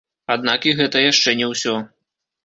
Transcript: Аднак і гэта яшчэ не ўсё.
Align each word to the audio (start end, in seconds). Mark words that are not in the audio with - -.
Аднак 0.35 0.63
і 0.69 0.71
гэта 0.79 1.03
яшчэ 1.11 1.35
не 1.41 1.49
ўсё. 1.51 1.75